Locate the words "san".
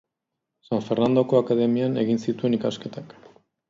0.69-0.81